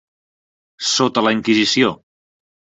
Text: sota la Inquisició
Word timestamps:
sota 0.93 1.25
la 1.27 1.37
Inquisició 1.37 1.95